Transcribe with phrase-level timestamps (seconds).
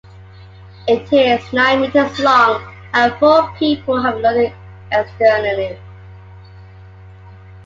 [0.87, 4.53] It is nine meters long and four people have to load it
[4.91, 5.77] externally.